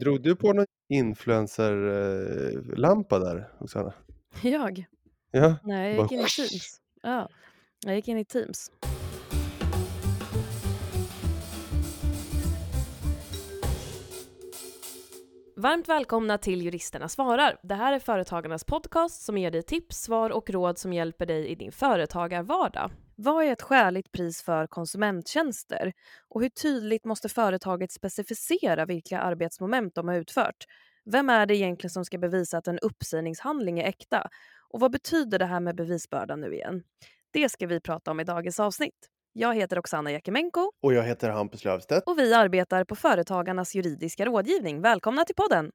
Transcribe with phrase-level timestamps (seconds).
[0.00, 3.92] Drog du på någon influencer-lampa där, Oksana?
[4.42, 4.84] Jag?
[5.30, 6.80] Ja, Nej, jag gick in i Teams.
[7.02, 7.28] Ja,
[7.86, 8.70] jag gick in i Teams.
[15.56, 17.56] Varmt välkomna till Juristerna svarar.
[17.62, 21.48] Det här är Företagarnas podcast som ger dig tips, svar och råd som hjälper dig
[21.48, 22.90] i din företagarvardag.
[23.16, 25.92] Vad är ett skäligt pris för konsumenttjänster?
[26.28, 30.64] Och hur tydligt måste företaget specificera vilka arbetsmoment de har utfört?
[31.04, 34.28] Vem är det egentligen som ska bevisa att en uppsägningshandling är äkta?
[34.70, 36.82] Och vad betyder det här med bevisbördan nu igen?
[37.32, 39.08] Det ska vi prata om i dagens avsnitt.
[39.32, 42.06] Jag heter Oksana Jakimenko och jag heter Hampus Löfstedt.
[42.06, 44.80] och vi arbetar på Företagarnas juridiska rådgivning.
[44.80, 45.70] Välkomna till podden!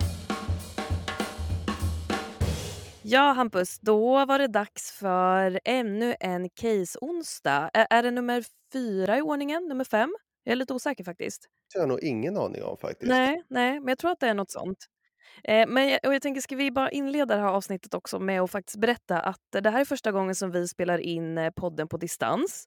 [3.11, 7.69] Ja, Hampus, då var det dags för ännu en case-onsdag.
[7.73, 9.67] Är, är det nummer fyra i ordningen?
[9.67, 10.15] Nummer fem?
[10.43, 11.47] Jag är lite osäker faktiskt.
[11.73, 13.09] Det har jag nog ingen aning om faktiskt.
[13.09, 14.77] Nej, nej, men jag tror att det är något sånt.
[15.43, 18.41] Eh, men jag, och jag tänker, ska vi bara inleda det här avsnittet också med
[18.41, 21.87] att faktiskt berätta att det här är första gången som vi spelar in eh, podden
[21.87, 22.65] på distans.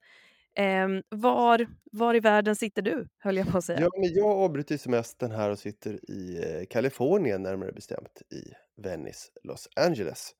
[0.56, 3.80] Eh, var, var i världen sitter du, höll jag på att säga.
[3.80, 9.28] Ja, men jag avbryter semestern här och sitter i eh, Kalifornien, närmare bestämt i Venice,
[9.42, 10.34] Los Angeles.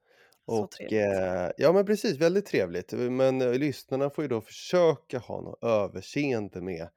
[0.47, 2.92] Så Och eh, ja, men precis, väldigt trevligt.
[2.92, 6.89] Men eh, lyssnarna får ju då försöka ha något överseende med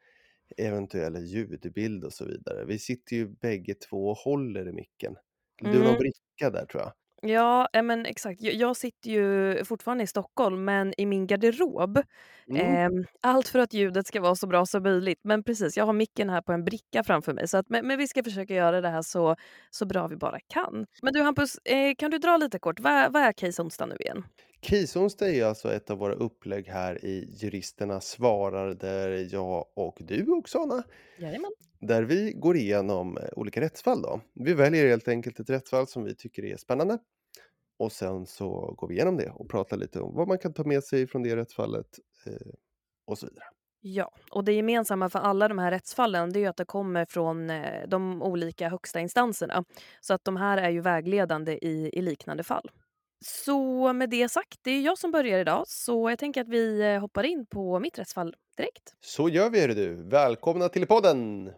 [0.57, 2.65] eventuella ljudbild och så vidare.
[2.65, 5.15] Vi sitter ju bägge två och håller i micken.
[5.61, 5.99] Du har någon Mm.
[5.99, 6.93] bricka där tror jag.
[7.25, 8.41] Ja, eh, men exakt.
[8.41, 12.01] Jag, jag sitter ju fortfarande i Stockholm, men i min garderob.
[12.49, 12.75] Mm.
[12.75, 15.19] Ehm, allt för att ljudet ska vara så bra som möjligt.
[15.23, 17.47] Men precis, jag har micken här på en bricka framför mig.
[17.47, 19.35] Så att, men, men vi ska försöka göra det här så,
[19.71, 20.85] så bra vi bara kan.
[21.01, 22.79] Men du Hampus, eh, kan du dra lite kort?
[22.79, 24.23] Vad, vad är case onsdag nu igen?
[24.61, 30.31] Kisonsdag är alltså ett av våra upplägg här i Juristerna svarar där jag och du
[30.31, 30.83] Oksana
[31.17, 31.51] Jajamän.
[31.79, 34.01] där vi går igenom eh, olika rättsfall.
[34.01, 34.21] Då.
[34.33, 36.97] Vi väljer helt enkelt ett rättsfall som vi tycker är spännande
[37.79, 40.63] och sen så går vi igenom det och pratar lite om vad man kan ta
[40.63, 42.53] med sig från det rättsfallet eh,
[43.07, 43.45] och så vidare.
[43.81, 47.05] Ja, och det gemensamma för alla de här rättsfallen det är ju att det kommer
[47.05, 49.63] från eh, de olika högsta instanserna.
[50.01, 52.71] Så att de här är ju vägledande i, i liknande fall.
[53.25, 56.81] Så med det sagt, det är jag som börjar idag så jag tänker att vi
[56.81, 58.93] eh, hoppar in på mitt rättsfall direkt.
[58.99, 60.09] Så gör vi hörru du.
[60.09, 61.51] Välkomna till podden!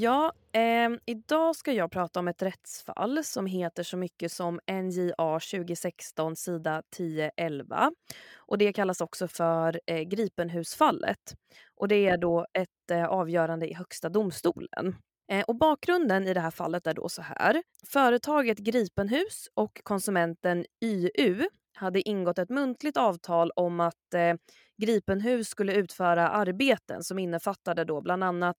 [0.00, 5.40] Ja, eh, idag ska jag prata om ett rättsfall som heter så mycket som NJA
[5.40, 7.92] 2016 sida 1011.
[8.36, 11.34] Och det kallas också för eh, Gripenhusfallet.
[11.76, 14.96] Och det är då ett eh, avgörande i Högsta domstolen.
[15.32, 17.62] Eh, och bakgrunden i det här fallet är då så här.
[17.86, 24.34] Företaget Gripenhus och konsumenten YU hade ingått ett muntligt avtal om att eh,
[24.82, 28.56] Gripenhus skulle utföra arbeten som innefattade då bland annat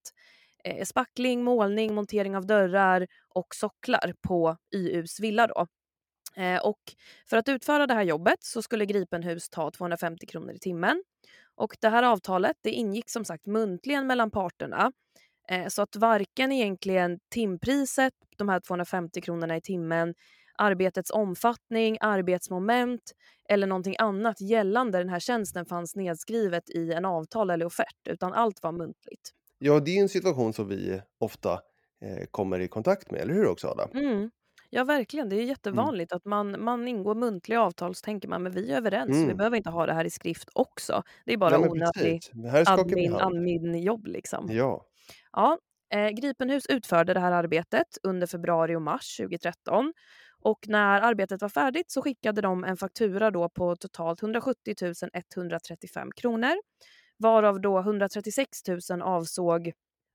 [0.63, 5.47] eh, spackling, målning, montering av dörrar och socklar på YUs villa.
[5.47, 5.67] Då.
[6.35, 6.79] Eh, och
[7.29, 11.03] för att utföra det här jobbet så skulle Gripenhus ta 250 kronor i timmen.
[11.55, 14.91] Och det här avtalet det ingick som sagt muntligen mellan parterna.
[15.49, 20.13] Eh, så att varken egentligen timpriset, de här 250 kronorna i timmen,
[20.57, 23.01] arbetets omfattning, arbetsmoment
[23.49, 28.33] eller någonting annat gällande den här tjänsten fanns nedskrivet i en avtal eller offert, utan
[28.33, 29.31] allt var muntligt.
[29.63, 31.53] Ja, det är en situation som vi ofta
[32.01, 33.83] eh, kommer i kontakt med, eller hur Oksana?
[33.93, 34.31] Mm.
[34.69, 35.29] Ja, verkligen.
[35.29, 38.77] Det är jättevanligt att man, man ingår muntliga avtal så tänker man men vi är
[38.77, 39.37] överens, vi Mm.
[39.37, 41.03] behöver inte ha det här i skrift också.
[41.25, 42.31] Det är bara Ja, men onödig precis.
[42.51, 44.47] Här skakar vi admin, admin-jobb liksom.
[44.51, 44.85] Ja.
[45.31, 45.57] Ja,
[45.93, 49.93] eh, Gripenhus utförde det här arbetet under februari och mars 2013.
[50.43, 54.75] Och när arbetet var färdigt så skickade de en faktura då på totalt 170
[55.35, 56.53] 135 kronor.
[57.21, 59.71] Varav då 136 000 avsåg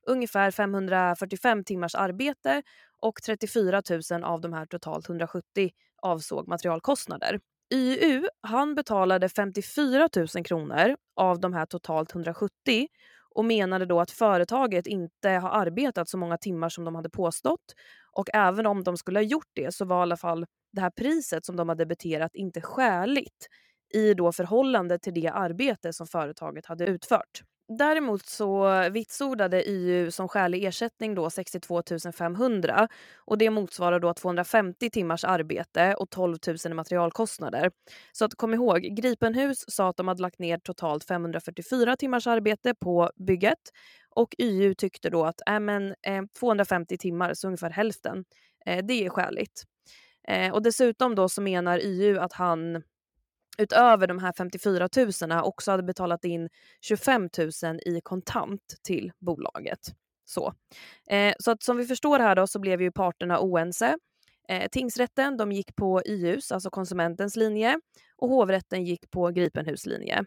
[0.07, 2.63] ungefär 545 timmars arbete
[3.01, 5.71] och 34 000 av de här totalt 170
[6.03, 7.41] avsåg materialkostnader.
[7.75, 12.51] YU han betalade 54 000 kronor av de här totalt 170
[13.35, 17.75] och menade då att företaget inte har arbetat så många timmar som de hade påstått.
[18.13, 20.91] Och även om de skulle ha gjort det så var i alla fall det här
[20.91, 23.49] priset som de hade debiterat inte skäligt
[23.95, 27.43] i då förhållande till det arbete som företaget hade utfört.
[27.69, 31.83] Däremot så vitsordade YU som skälig ersättning då 62
[32.19, 37.71] 500 och det motsvarar då 250 timmars arbete och 12 000 i materialkostnader.
[38.13, 42.75] Så att kom ihåg, Gripenhus sa att de hade lagt ner totalt 544 timmars arbete
[42.75, 43.71] på bygget
[44.11, 48.25] och YU tyckte då att äh, men, eh, 250 timmar, så ungefär hälften,
[48.67, 49.63] eh, det är skäligt.
[50.29, 52.83] Eh, och dessutom då så menar YU att han
[53.59, 54.89] utöver de här 54
[55.23, 56.49] 000 också hade betalat in
[56.81, 57.29] 25
[57.63, 59.79] 000 i kontant till bolaget.
[60.25, 60.55] Så,
[61.11, 63.97] eh, så att som vi förstår här då så blev ju parterna oense.
[64.49, 67.81] Eh, tingsrätten de gick på YUs, alltså konsumentens linje
[68.17, 70.25] och hovrätten gick på Gripenhus linje.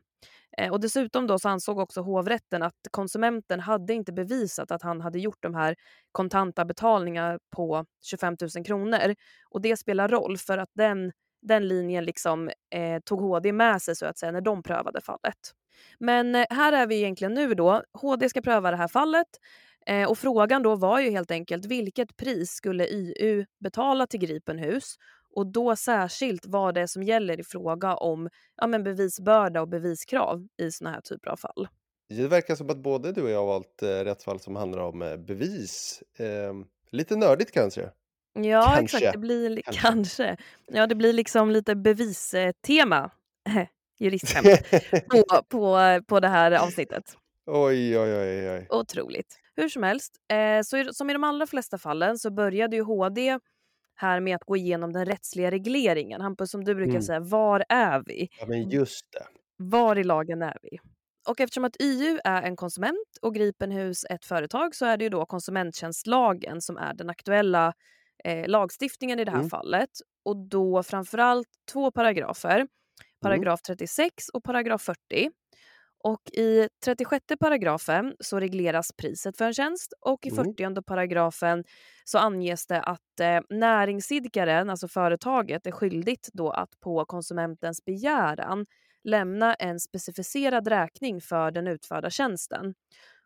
[0.57, 5.01] Eh, och dessutom då så ansåg också hovrätten att konsumenten hade inte bevisat att han
[5.01, 5.75] hade gjort de här
[6.11, 9.15] kontanta betalningar på 25 000 kronor.
[9.49, 11.11] Och det spelar roll för att den,
[11.41, 15.53] den linjen liksom, eh, tog HD med sig så att säga när de prövade fallet.
[15.99, 17.83] Men eh, här är vi egentligen nu då.
[17.93, 19.27] HD ska pröva det här fallet
[19.85, 24.95] eh, och frågan då var ju helt enkelt vilket pris skulle IU betala till Gripenhus
[25.35, 29.67] och då särskilt vad det är som gäller i fråga om ja, men bevisbörda och
[29.67, 31.67] beviskrav i såna här typer av fall.
[32.09, 35.01] Det verkar som att både du och jag har valt eh, rättsfall som handlar om
[35.01, 36.03] eh, bevis.
[36.17, 36.53] Eh,
[36.91, 37.89] lite nördigt kanske?
[38.33, 38.97] Ja, kanske.
[38.97, 39.13] exakt.
[39.13, 39.81] Det blir kanske.
[39.81, 40.37] kanske.
[40.65, 43.11] Ja, det blir liksom lite bevistema,
[43.99, 44.47] juristskämt,
[45.09, 47.17] på, på, på det här avsnittet.
[47.45, 48.67] Oj, oj, oj, oj.
[48.69, 49.39] Otroligt.
[49.55, 53.39] Hur som helst, eh, så som i de allra flesta fallen så började ju HD
[53.95, 56.21] här med att gå igenom den rättsliga regleringen.
[56.21, 57.01] Hampus, som du brukar mm.
[57.01, 58.29] säga, var är vi?
[58.39, 59.25] Ja, men just det.
[59.57, 60.79] Var i lagen är vi?
[61.27, 65.09] Och eftersom att YU är en konsument och Gripenhus ett företag så är det ju
[65.09, 67.73] då konsumenttjänstlagen som är den aktuella
[68.23, 69.49] eh, lagstiftningen i det här mm.
[69.49, 69.89] fallet.
[70.25, 72.55] Och då framförallt två paragrafer.
[72.55, 72.67] Mm.
[73.21, 75.31] Paragraf 36 och paragraf 40.
[76.03, 80.83] Och i 36 paragrafen så regleras priset för en tjänst och i 40 mm.
[80.83, 81.63] paragrafen
[82.03, 88.65] så anges det att eh, näringsidkaren, alltså företaget, är skyldigt då att på konsumentens begäran
[89.03, 92.73] lämna en specificerad räkning för den utförda tjänsten.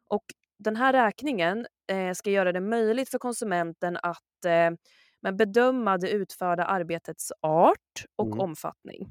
[0.09, 0.25] Och
[0.63, 6.63] den här räkningen eh, ska göra det möjligt för konsumenten att eh, bedöma det utförda
[6.63, 8.39] arbetets art och mm.
[8.39, 9.09] omfattning.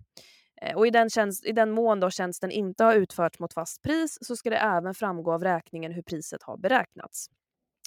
[0.63, 3.83] Eh, och i den, tjänst, i den mån då tjänsten inte har utförts mot fast
[3.83, 7.27] pris så ska det även framgå av räkningen hur priset har beräknats.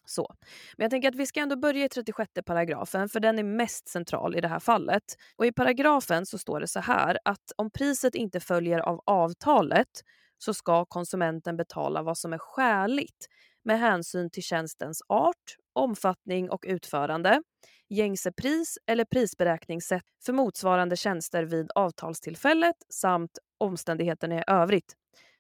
[0.05, 0.35] Så.
[0.77, 3.87] Men jag tänker att vi ska ändå börja i 36 paragrafen för den är mest
[3.87, 5.03] central i det här fallet.
[5.35, 10.01] Och I paragrafen så står det så här att om priset inte följer av avtalet
[10.37, 13.27] så ska konsumenten betala vad som är skäligt
[13.65, 17.41] med hänsyn till tjänstens art, omfattning och utförande,
[17.89, 24.93] gängse pris eller prisberäkningssätt för motsvarande tjänster vid avtalstillfället samt omständigheterna i övrigt.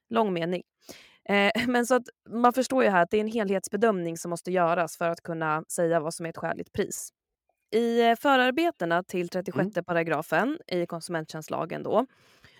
[0.09, 0.63] Lång mening.
[1.29, 4.51] Eh, men så att man förstår ju här att det är en helhetsbedömning som måste
[4.51, 7.09] göras för att kunna säga vad som är ett skäligt pris.
[7.71, 9.85] I eh, förarbetena till 36 mm.
[9.85, 12.05] paragrafen i konsumenttjänstlagen då,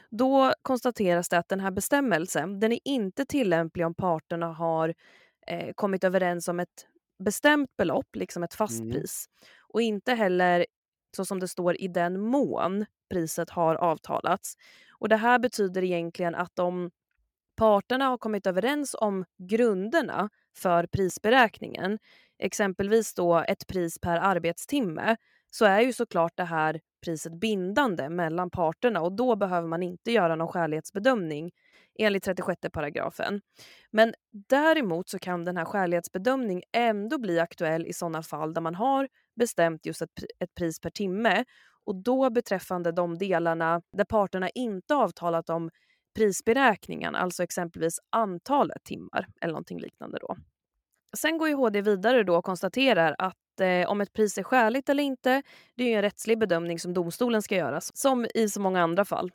[0.10, 4.94] då konstateras det att den här bestämmelsen den är inte tillämplig om parterna har
[5.46, 6.88] eh, kommit överens om ett
[7.24, 8.92] bestämt belopp, liksom ett fast mm.
[8.92, 9.26] pris.
[9.60, 10.66] Och inte heller
[11.16, 14.58] så som det står i den mån priset har avtalats.
[14.92, 16.92] Och Det här betyder egentligen att om
[17.56, 22.00] parterna har kommit överens om grunderna för prisberäkningen,
[22.40, 25.18] exempelvis då ett pris per arbetstimme,
[25.50, 30.12] så är ju såklart det här priset bindande mellan parterna och då behöver man inte
[30.12, 31.52] göra någon skälighetsbedömning
[32.00, 33.42] enligt 36 paragrafen.
[33.92, 34.14] Men
[34.50, 39.08] däremot så kan den här skälighetsbedömning ändå bli aktuell i sådana fall där man har
[39.36, 40.10] bestämt just ett,
[40.40, 41.46] ett pris per timme
[41.86, 45.70] och då beträffande de delarna där parterna inte avtalat om
[46.16, 50.18] prisberäkningen, alltså exempelvis antalet timmar eller någonting liknande.
[50.22, 50.36] Då.
[51.18, 54.90] Sen går ju HD vidare då och konstaterar att eh, om ett pris är skäligt
[54.90, 55.44] eller inte,
[55.76, 59.32] det är en rättslig bedömning som domstolen ska göra, som i så många andra fall.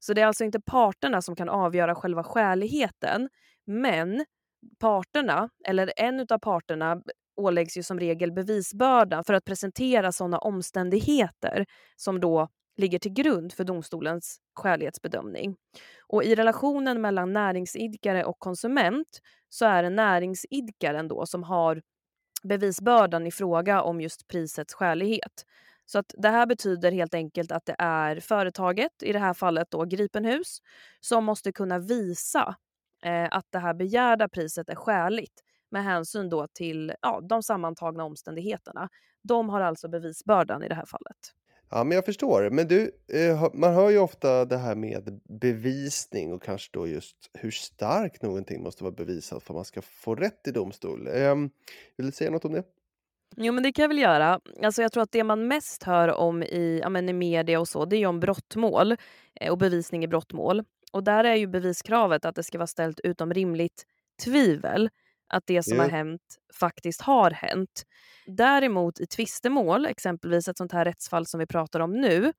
[0.00, 3.28] Så det är alltså inte parterna som kan avgöra själva skäligheten,
[3.66, 4.24] men
[4.78, 7.02] parterna, eller en av parterna,
[7.36, 11.66] åläggs ju som regel bevisbördan för att presentera sådana omständigheter
[11.96, 15.56] som då ligger till grund för domstolens skälighetsbedömning.
[16.08, 21.82] Och I relationen mellan näringsidkare och konsument så är det näringsidkaren då som har
[22.42, 25.44] bevisbördan i fråga om just prisets skälighet.
[25.92, 29.70] Så att det här betyder helt enkelt att det är företaget, i det här fallet
[29.70, 30.58] då Gripenhus,
[31.00, 32.56] som måste kunna visa
[33.04, 35.34] eh, att det här begärda priset är skäligt
[35.70, 38.88] med hänsyn då till ja, de sammantagna omständigheterna.
[39.22, 41.16] De har alltså bevisbördan i det här fallet.
[41.70, 42.50] Ja, men jag förstår.
[42.50, 47.16] Men du, eh, man hör ju ofta det här med bevisning och kanske då just
[47.34, 51.08] hur starkt någonting måste vara bevisat för att man ska få rätt i domstol.
[51.08, 51.50] Ehm,
[51.96, 52.64] vill du säga något om det?
[53.36, 54.40] Jo, men det kan jag väl göra.
[54.62, 57.68] Alltså, jag tror att det man mest hör om i, ja, men i media och
[57.68, 58.96] så, det är om brottmål
[59.40, 60.64] eh, och bevisning i brottmål.
[60.92, 63.86] Och där är ju beviskravet att det ska vara ställt utom rimligt
[64.24, 64.90] tvivel
[65.28, 65.84] att det som yeah.
[65.84, 67.84] har hänt faktiskt har hänt.
[68.26, 72.32] Däremot i tvistemål, exempelvis ett sånt här rättsfall som vi pratar om nu,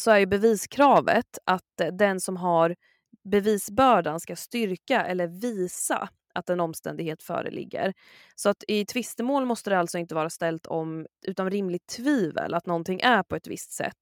[0.00, 2.76] så är ju beviskravet att den som har
[3.24, 7.92] bevisbördan ska styrka eller visa att en omständighet föreligger.
[8.34, 12.66] Så att i tvistemål måste det alltså inte vara ställt om utan rimligt tvivel att
[12.66, 13.96] någonting är på ett visst sätt.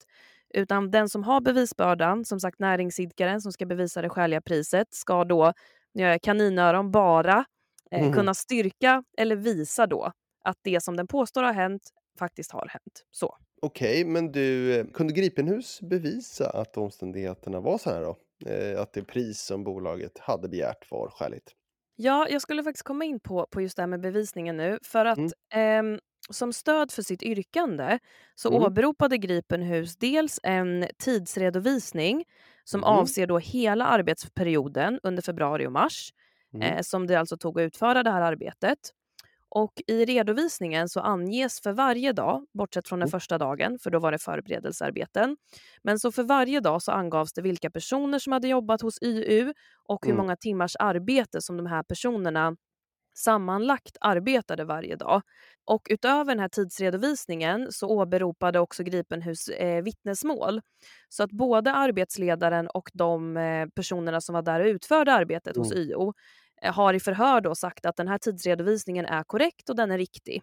[0.55, 5.25] Utan den som har bevisbördan, som sagt näringsidkaren som ska bevisa det skäliga priset, ska
[5.25, 5.53] då,
[5.95, 7.45] nu gör jag kaninöron, bara
[7.91, 8.13] eh, Mhm.
[8.13, 10.13] kunna styrka eller visa då
[10.45, 11.83] att det som den påstår har hänt
[12.19, 13.05] faktiskt har hänt.
[13.11, 13.37] Så.
[13.63, 18.17] Okej, men du, eh, kunde Gripenhus bevisa att omständigheterna var så här då?
[18.51, 21.51] Eh, att det pris som bolaget hade begärt var skäligt?
[22.03, 24.79] Ja, jag skulle faktiskt komma in på, på just det här med bevisningen nu.
[24.83, 25.31] För att Mm.
[25.55, 25.99] ehm,
[26.31, 27.99] som stöd för sitt yrkande
[28.35, 28.63] så Mm.
[28.63, 32.25] åberopade Gripenhus dels en tidsredovisning
[32.65, 32.85] som Mhm.
[32.85, 36.13] avser då hela arbetsperioden under februari och mars.
[36.55, 36.77] Mm.
[36.77, 38.79] eh, som det alltså tog att utföra det här arbetet.
[39.55, 43.11] Och i redovisningen så anges för varje dag, bortsett från den Mm.
[43.11, 45.37] första dagen, för då var det förberedelsearbeten.
[45.83, 49.53] Men så för varje dag så angavs det vilka personer som hade jobbat hos YU
[49.89, 50.17] och hur Mm.
[50.17, 52.57] många timmars arbete som de här personerna
[53.15, 55.23] sammanlagt arbetade varje dag.
[55.65, 60.61] Och utöver den här tidsredovisningen så åberopade också Gripenhus eh, vittnesmål.
[61.09, 65.73] Så att både arbetsledaren och de eh, personerna som var där och utförde arbetet hos
[65.73, 65.83] Mm.
[65.91, 66.13] YO eh,
[66.65, 69.99] Eh, har i förhör då sagt att den här tidsredovisningen är korrekt och den är
[69.99, 70.43] riktig.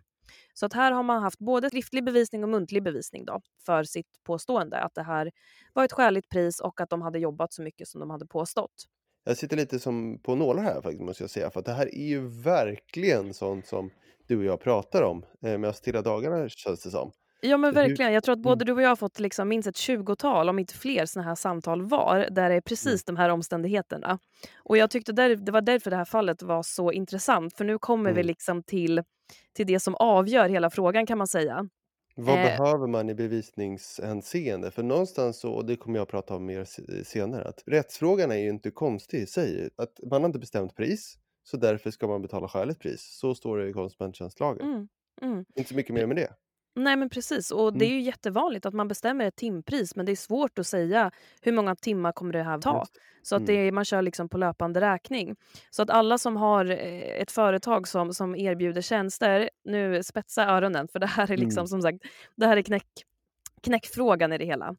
[0.54, 4.24] Så att här har man haft både skriftlig bevisning och muntlig bevisning då för sitt
[4.24, 5.32] påstående att det här
[5.74, 8.86] var ett skäligt pris och att de hade jobbat så mycket som de hade påstått.
[9.24, 11.52] Jag sitter lite som på nålar här faktiskt måste jag säga.
[11.52, 13.90] För att det här är ju verkligen sånt som
[14.28, 17.12] du och jag pratar om eh, med oss till dagarna känns det som.
[17.42, 18.14] Ja men verkligen.
[18.14, 18.44] Jag tror att Mm.
[18.44, 21.36] både du och jag har fått liksom minst ett tjugotal, om inte fler, såna här
[21.36, 23.16] samtal var där det är precis Mm.
[23.16, 24.20] de här omständigheterna.
[24.64, 27.58] Och jag tyckte där, det var därför det här fallet var så intressant.
[27.58, 28.28] För nu kommer vi Mm.
[28.28, 29.04] liksom till,
[29.54, 31.70] till det som avgör hela frågan kan man säga.
[32.16, 32.44] Vad Eh.
[32.44, 34.72] behöver man i bevisningshänseende?
[34.72, 38.32] För någonstans så, och det kommer jag att prata om mer se- senare, att rättsfrågan
[38.32, 39.70] är ju inte konstig i sig.
[39.76, 43.02] Att man har inte bestämt pris, så därför ska man betala skäligt pris.
[43.20, 44.68] Så står det i konsumenttjänstlagen.
[44.68, 44.88] Mm.
[45.22, 45.46] Mm.
[45.56, 46.34] Inte så mycket mer med det.
[46.76, 48.00] Nej men precis, och det är Mm.
[48.00, 51.12] ju jättevanligt att man bestämmer ett timpris men det är svårt att säga
[51.42, 52.86] hur många timmar kommer det här ta.
[53.22, 55.36] Så att är- man kör liksom på löpande räkning.
[55.70, 60.88] Så att alla som har eh, ett företag som, som erbjuder tjänster, nu spetsa öronen
[60.88, 61.68] för det här är liksom Mm.
[61.68, 61.98] som sagt,
[62.36, 62.88] det här är knäck,
[63.64, 64.76] knäckfrågan i det hela.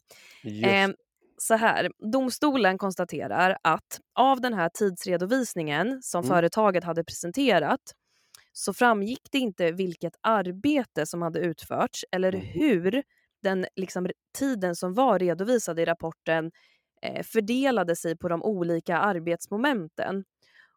[0.65, 0.91] Eh,
[1.39, 6.29] så här, domstolen konstaterar att av den här tidsredovisningen som Mm.
[6.29, 7.81] företaget hade presenterat
[8.53, 12.41] så framgick det inte vilket arbete som hade utförts eller Mhm.
[12.43, 13.03] hur
[13.43, 16.51] den liksom, tiden som var redovisad i rapporten
[17.03, 20.25] eh, fördelade sig på de olika arbetsmomenten.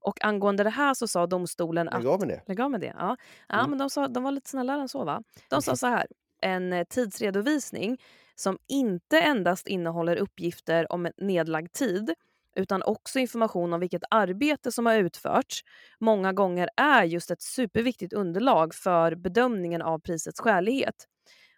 [0.02, 2.42] Och angående det här så sa domstolen att Lägg av med det.
[2.48, 2.94] Lägg av med det.
[2.98, 3.18] Ja,
[3.50, 3.70] ja Mm.
[3.70, 5.24] men de, sa, de var lite snällare än så va?
[5.50, 6.08] De sa så här.
[6.42, 7.98] En eh, tidsredovisning
[8.36, 12.14] som inte endast innehåller uppgifter om nedlagd tid
[12.56, 15.62] utan också information om vilket arbete som har utförts
[16.00, 20.96] många gånger är just ett superviktigt underlag för bedömningen av prisets skälighet.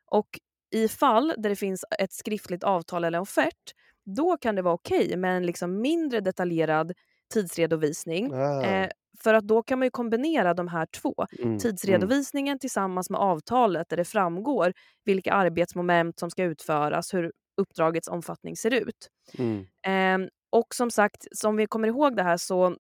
[0.06, 0.40] Och
[0.76, 3.74] i fall där det finns ett skriftligt avtal eller offert
[4.06, 6.94] då kan det vara okej med en liksom mindre detaljerad
[7.34, 8.64] tidsredovisning Ah.
[8.64, 8.90] Eh,
[9.24, 11.14] för att då kan man ju kombinera de här två.
[11.40, 11.48] Mm.
[11.50, 11.60] Mm.
[11.60, 14.74] Tidsredovisningen tillsammans med avtalet där det framgår
[15.06, 19.10] vilka arbetsmoment som ska utföras, hur uppdragets omfattning ser ut.
[19.38, 19.66] Mm.
[19.88, 22.76] Ehm, och som sagt, som vi kommer ihåg det här så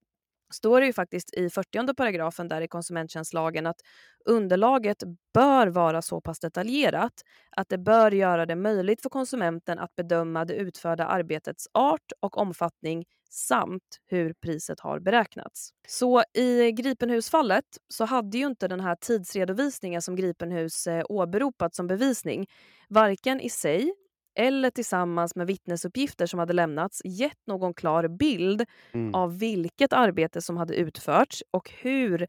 [0.54, 3.82] står det ju faktiskt i 40 paragrafen där i konsumenttjänstlagen att
[4.26, 5.04] underlaget
[5.34, 7.14] bör vara så pass detaljerat
[7.52, 12.38] att det bör göra det möjligt för konsumenten att bedöma det utförda arbetets art och
[12.38, 15.70] omfattning samt hur priset har beräknats.
[15.88, 21.88] Så i Gripenhus-fallet så hade ju inte den här tidsredovisningen som Gripenhus eh, åberopat som
[21.88, 22.48] bevisning
[22.90, 23.94] varken i sig
[24.36, 29.16] eller tillsammans med vittnesuppgifter som hade lämnats gett någon klar bild Mm.
[29.16, 32.28] av vilket arbete som hade utförts och hur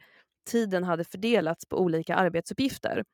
[0.51, 3.05] tiden hade fördelats på olika arbetsuppgifter.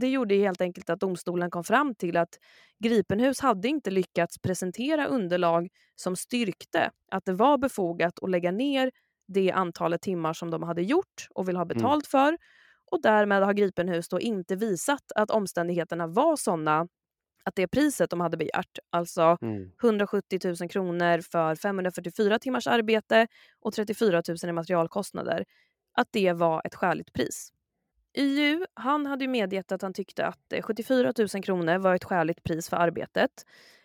[0.00, 2.38] Det gjorde helt enkelt att domstolen kom fram till att
[2.84, 8.90] Gripenhus hade inte lyckats presentera underlag som styrkte att det var befogat att lägga ner
[9.28, 12.38] det antalet timmar som de hade gjort och vill ha betalt för.
[12.92, 16.88] Och därmed har Gripenhus då inte visat att omständigheterna var sådana
[17.46, 19.70] att det priset de hade begärt, alltså Mm.
[19.82, 23.26] 170 000 kronor för 544 timmars arbete
[23.60, 25.44] och 34 000 i materialkostnader,
[25.92, 27.52] att det var ett skäligt pris.
[28.18, 32.04] YU han hade ju medgett att han tyckte att eh, 74 000 kronor var ett
[32.04, 33.30] skäligt pris för arbetet.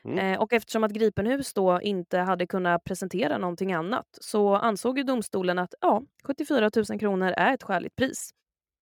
[0.06, 0.18] Mm.
[0.20, 5.04] Eh, och eftersom att Gripenhus då inte hade kunnat presentera någonting annat så ansåg ju
[5.04, 8.32] domstolen att ja, 74 000 kronor är ett skäligt pris.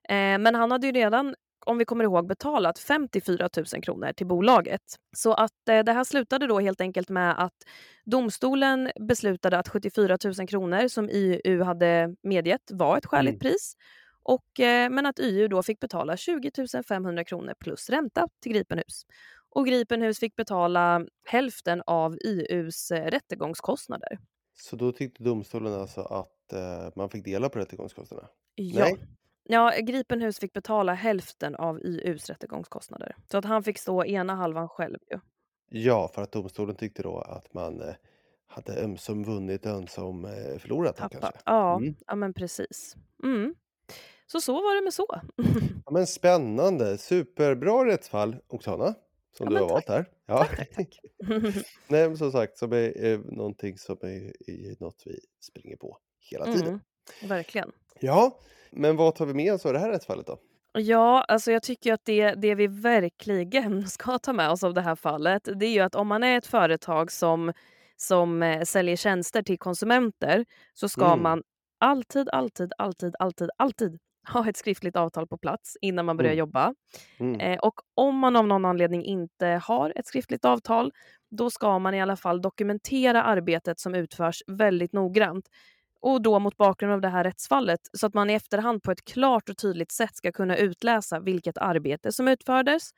[0.09, 4.27] Eh, men han hade ju redan om vi kommer ihåg betalat 54 000 kronor till
[4.27, 4.81] bolaget.
[5.17, 7.53] Så att eh, det här slutade då helt enkelt med att
[8.05, 13.39] domstolen beslutade att 74 000 kronor som IU hade medgett var ett skäligt Mm.
[13.39, 13.73] pris.
[14.23, 16.51] Och, eh, men att YU då fick betala 20
[16.87, 19.03] 500 kronor plus ränta till Gripenhus.
[19.55, 24.19] Och Gripenhus fick betala hälften av YUs eh, rättegångskostnader.
[24.59, 28.29] Så då tyckte domstolen alltså att eh, man fick dela på rättegångskostnaderna?
[28.55, 28.83] Ja.
[28.83, 28.95] Nej.
[29.51, 33.15] Ja, Gripenhus fick betala hälften av YUs rättegångskostnader.
[33.31, 35.19] Så att han fick stå ena halvan själv ju.
[35.69, 37.93] Ja, för att domstolen tyckte då att man eh,
[38.47, 41.21] hade ömsom vunnit ömsom eh, förlorat då Tappat.
[41.21, 41.39] kanske.
[41.45, 41.95] Ja, Mm.
[42.07, 42.95] ja men precis.
[43.23, 43.55] Mm.
[44.27, 45.21] Så så var det med så.
[45.85, 48.85] Ja, men spännande, superbra rättsfall Oksana,
[49.37, 50.05] som Ja, du men har valt här.
[50.25, 50.37] Ja.
[50.45, 50.99] Tack, tack, tack.
[51.87, 55.97] Nej, men som sagt, som är, är någonting som är, är något vi springer på
[56.31, 56.67] hela tiden.
[56.67, 56.79] Mm,
[57.23, 57.71] verkligen.
[57.99, 58.39] Ja,
[58.71, 60.37] men vad tar vi med oss av det här rättsfallet då?
[60.77, 64.81] Ja, alltså jag tycker att det, det vi verkligen ska ta med oss av det
[64.81, 67.53] här fallet, det är ju att om man är ett företag som,
[67.97, 71.23] som eh, säljer tjänster till konsumenter så ska Mm.
[71.23, 71.43] man
[71.79, 73.99] alltid, alltid, alltid, alltid, alltid
[74.33, 76.39] ha ett skriftligt avtal på plats innan man börjar Mm.
[76.39, 76.73] jobba.
[77.19, 77.39] Mm.
[77.39, 80.91] Eh, och om man av någon anledning inte har ett skriftligt avtal,
[81.31, 85.45] då ska man i alla fall dokumentera arbetet som utförs väldigt noggrant.
[86.01, 89.05] Och då mot bakgrund av det här rättsfallet, så att man i efterhand på ett
[89.05, 92.89] klart och tydligt sätt ska kunna utläsa vilket arbete som utfördes,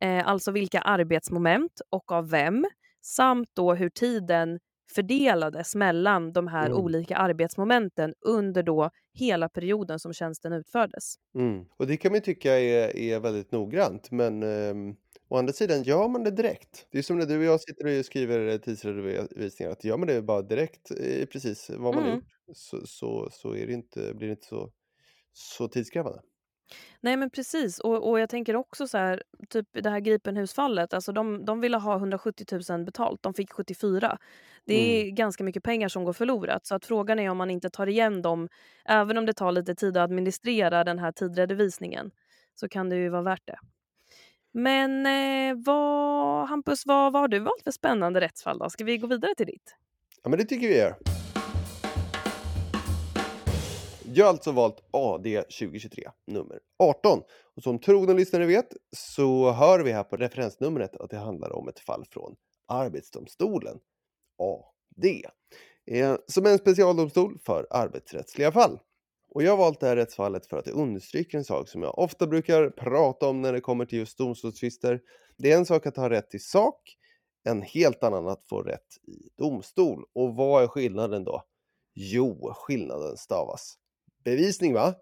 [0.00, 2.66] eh, alltså vilka arbetsmoment och av vem,
[3.02, 4.58] samt då hur tiden
[4.94, 6.78] fördelades mellan de här Mm.
[6.78, 11.14] olika arbetsmomenten under då hela perioden som tjänsten utfördes.
[11.34, 11.64] Mm.
[11.76, 14.96] Och det kan man tycka är, är väldigt noggrant, men ehm,
[15.28, 16.86] å andra sidan gör man det direkt.
[16.90, 20.22] Det är som när du och jag sitter och skriver tidsredovisningar, att gör man det
[20.22, 20.88] bara direkt
[21.32, 22.06] precis vad man Mm.
[22.06, 24.72] gjort så, så, så är det inte, blir det inte så,
[25.32, 26.20] så tidskrävande.
[27.00, 31.12] Nej men precis, och, och jag tänker också så här, typ det här Gripenhusfallet, alltså
[31.12, 34.18] de, de ville ha 170 000 betalt, de fick 74.
[34.66, 35.14] Det är Mm.
[35.14, 38.22] ganska mycket pengar som går förlorat, så att frågan är om man inte tar igen
[38.22, 38.48] dem,
[38.84, 42.10] även om det tar lite tid att administrera den här tidredovisningen,
[42.54, 43.58] så kan det ju vara värt det.
[44.58, 48.70] Men eh, vad, Hampus, vad, vad har du valt för spännande rättsfall då?
[48.70, 49.76] Ska vi gå vidare till ditt?
[50.22, 50.96] Ja, men det tycker vi gör.
[54.12, 57.22] Jag har alltså valt AD 2023, nummer 18.
[57.56, 61.68] Och som trogna lyssnare vet så hör vi här på referensnumret att det handlar om
[61.68, 62.36] ett fall från
[62.68, 63.78] Arbetsdomstolen,
[64.38, 65.22] AD,
[65.86, 68.78] eh, som är en specialdomstol för arbetsrättsliga fall.
[69.38, 71.98] Och jag har valt det här rättsfallet för att det understryker en sak som jag
[71.98, 75.00] ofta brukar prata om när det kommer till just domstolstvister.
[75.36, 76.96] Det är en sak att ha rätt i sak,
[77.44, 80.04] en helt annan att få rätt i domstol.
[80.14, 81.42] Och vad är skillnaden då?
[81.94, 83.74] Jo, skillnaden stavas
[84.24, 84.94] bevisning va?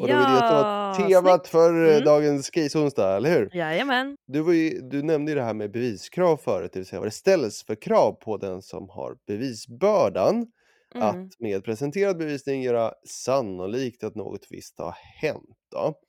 [0.00, 2.04] Och det var det som var temat för eh, Mm.
[2.04, 3.56] dagens case-onsdag, eller hur?
[3.56, 4.16] Jajamän.
[4.26, 7.06] Du, var ju, du nämnde ju det här med beviskrav förut, det vill säga vad
[7.06, 10.46] det ställs för krav på den som har bevisbördan
[10.94, 11.08] Mm.
[11.08, 15.56] att med presenterad bevisning göra sannolikt att något visst har hänt.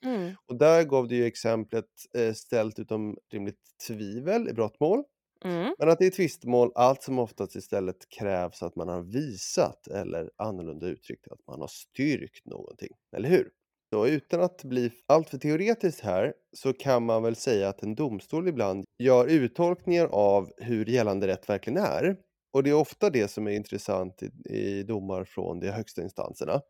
[0.04, 0.34] Mm.
[0.48, 1.84] Och där gav du ju exemplet
[2.18, 5.04] eh, ställt utom rimligt tvivel i brottmål.
[5.44, 5.74] Mm.
[5.78, 10.30] Men att det är tvistmål allt som oftast istället krävs att man har visat eller
[10.36, 13.50] annorlunda uttryckt att man har styrkt någonting, eller hur?
[13.94, 18.48] Så utan att bli alltför teoretiskt här så kan man väl säga att en domstol
[18.48, 22.16] ibland gör uttolkningar av hur gällande rätt verkligen är.
[22.52, 26.60] Och det är ofta det som är intressant i, i domar från de högsta instanserna.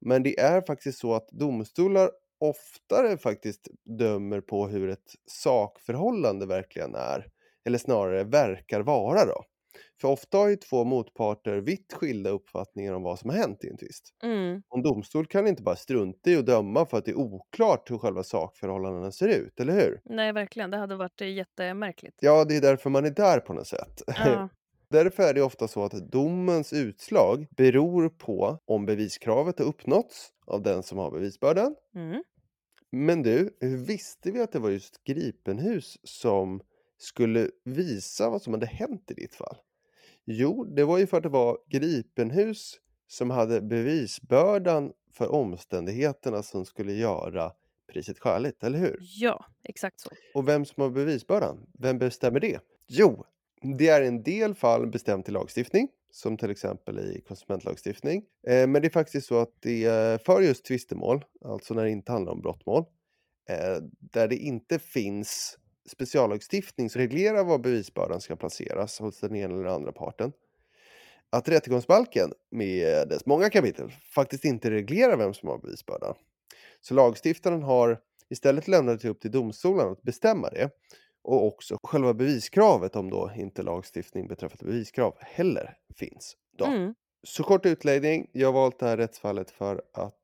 [0.00, 6.94] Men det är faktiskt så att domstolar oftare faktiskt dömer på hur ett sakförhållande verkligen
[6.94, 7.26] är
[7.64, 9.44] eller snarare verkar vara då.
[10.00, 13.68] För ofta har ju två motparter vitt skilda uppfattningar om vad som har hänt i
[13.68, 14.14] en tvist.
[14.22, 14.62] Mm.
[14.74, 17.98] En domstol kan inte bara strunta i att döma för att det är oklart hur
[17.98, 20.00] själva sakförhållandena ser ut, eller hur?
[20.04, 20.70] Nej, verkligen.
[20.70, 22.16] Det hade varit eh, jättemärkligt.
[22.20, 24.02] Ja, det är därför man är där på något sätt.
[24.06, 24.48] Ja.
[24.90, 30.62] Därför är det ofta så att domens utslag beror på om beviskravet har uppnåtts av
[30.62, 31.74] den som har bevisbördan.
[31.94, 32.22] Mm.
[32.90, 36.60] Men du, hur visste vi att det var just Gripenhus som
[36.98, 39.56] skulle visa vad som hade hänt i ditt fall?
[40.24, 46.64] Jo, det var ju för att det var Gripenhus som hade bevisbördan för omständigheterna som
[46.64, 47.52] skulle göra
[47.92, 48.98] priset skäligt, eller hur?
[49.00, 50.10] ja, exakt så.
[50.34, 51.66] Och vem som har bevisbördan?
[51.78, 52.60] Vem bestämmer det?
[52.86, 53.24] Jo,
[53.62, 58.24] det är i en del fall bestämt i lagstiftning, som till exempel i konsumentlagstiftning.
[58.46, 61.90] Eh, men det är faktiskt så att det är för just tvistemål, alltså när det
[61.90, 62.84] inte handlar om brottmål,
[63.48, 69.54] eh, där det inte finns speciallagstiftning som reglerar var bevisbördan ska placeras hos den ena
[69.54, 70.32] eller andra parten.
[71.30, 76.14] Att rättegångsbalken med dess många kapitel faktiskt inte reglerar vem som har bevisbördan.
[76.80, 80.70] Så lagstiftaren har Istället lämnat det upp till domstolarna att bestämma det
[81.22, 86.36] och också själva beviskravet om då inte lagstiftning beträffande beviskrav heller finns.
[86.58, 86.64] Då.
[86.64, 86.94] Mm.
[87.22, 88.30] Så kort utläggning.
[88.32, 90.14] Jag har valt det här rättsfallet för att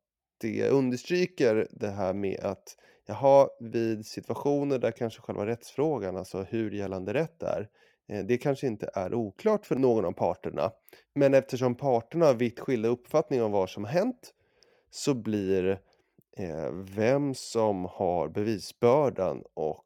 [0.40, 2.76] det understryker det här med att
[3.07, 7.68] jaha, vid situationer där kanske själva rättsfrågan, alltså hur gällande rätt är,
[8.09, 10.72] eh, det kanske inte är oklart för någon av parterna.
[11.14, 14.35] Men eftersom parterna har vitt skilda uppfattningar om vad som har hänt
[14.90, 15.80] så blir
[16.37, 19.83] eh, vem som har bevisbördan och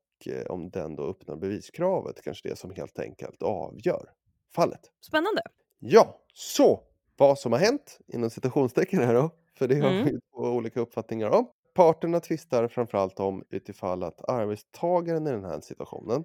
[0.49, 4.11] om den då uppnår beviskravet kanske det som helt enkelt avgör
[4.55, 4.81] fallet.
[5.01, 5.43] Spännande.
[5.79, 6.83] Ja, så
[7.17, 10.05] vad som har hänt inom citationstecken här då, för det har Mm.
[10.05, 11.51] vi två olika uppfattningar om.
[11.75, 16.25] Parterna tvistar framförallt om utifall att arbetstagaren i den här situationen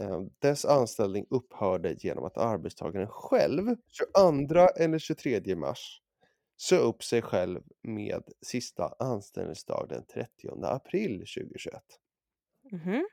[0.00, 6.02] eh, dess anställning upphörde genom att arbetstagaren själv 22 eller 23 mars
[6.56, 11.82] sa upp sig själv med sista anställningsdag den 30 april 2021.
[12.72, 13.06] Mhm.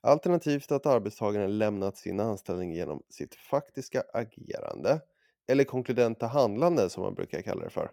[0.00, 5.00] Alternativt att arbetstagaren lämnat sin anställning genom sitt faktiska agerande
[5.48, 7.90] eller konkludenta handlande som man brukar kalla det för.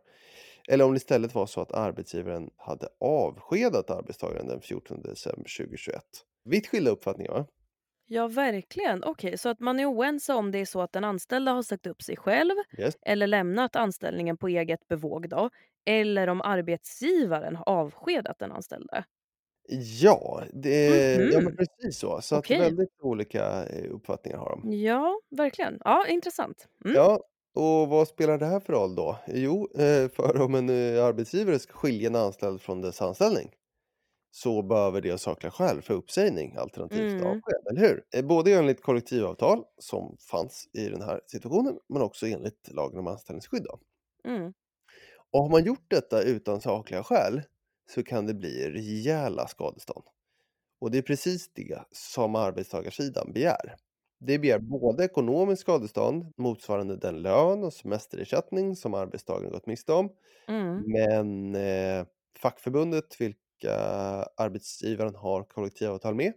[0.70, 6.04] Eller om det istället var så att arbetsgivaren hade avskedat arbetstagaren den 14 december 2021.
[6.46, 7.46] Vitt skilda uppfattningar va?
[8.06, 9.04] Ja, verkligen.
[9.04, 11.88] Okej, så att man är oense om det är så att den anställda har sagt
[11.88, 12.98] upp sig själv Yes.
[13.02, 15.50] eller lämnat anställningen på eget bevåg då,
[15.86, 19.04] eller om arbetsgivaren har avskedat den anställde.
[20.02, 21.56] Ja, det, ja men Mhm.
[21.58, 22.22] precis så.
[22.22, 22.60] Så att Okej.
[22.60, 24.74] väldigt olika eh, uppfattningar har de.
[24.74, 25.78] Ja, verkligen.
[25.84, 26.68] Ja, intressant.
[26.86, 26.96] Mm.
[26.98, 27.20] Ja,
[27.56, 29.18] och vad spelar det här för roll då?
[29.28, 33.52] Jo, eh, för om en eh, arbetsgivare ska skilja en anställd från dess anställning
[34.32, 37.26] så behöver det sakliga skäl för uppsägning alternativt Mm.
[37.26, 38.04] avsked, eller hur?
[38.16, 43.08] Eh, Både enligt kollektivavtal som fanns i den här situationen men också enligt lagen om
[43.08, 43.64] anställningsskydd.
[43.64, 43.80] Då.
[44.30, 44.54] Mm.
[45.32, 47.42] Och har man gjort detta utan sakliga skäl
[47.90, 50.04] så kan det bli rejäla skadestånd.
[50.80, 53.76] Och det är precis det som arbetstagarsidan begär.
[54.20, 60.10] Det begär både ekonomiskt skadestånd motsvarande den lön och semesterersättning som arbetstagaren gått miste om.
[60.48, 60.84] Mm.
[60.88, 62.06] Men eh,
[62.42, 63.76] fackförbundet, vilka
[64.38, 66.34] arbetsgivaren har kollektivavtal med,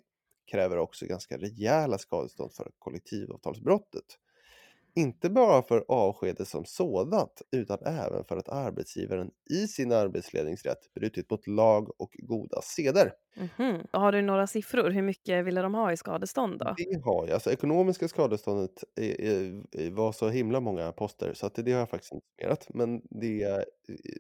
[0.50, 4.04] kräver också ganska rejäla skadestånd för kollektivavtalsbrottet.
[4.94, 11.30] Inte bara för avskedet som sådant, utan även för att arbetsgivaren i sin arbetsledningsrätt brutit
[11.30, 13.12] mot lag och goda seder.
[13.36, 13.86] Mhm.
[13.92, 14.90] Har du några siffror?
[14.90, 16.76] Hur mycket ville de ha i skadestånd då?
[16.76, 17.34] Det har jag.
[17.34, 18.84] Alltså ekonomiska skadeståndet
[19.92, 22.66] var så himla många poster så att det, det har jag faktiskt inte summerat.
[22.74, 23.58] Men det eh,